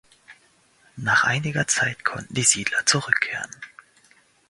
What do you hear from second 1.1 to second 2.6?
einiger Zeit konnten die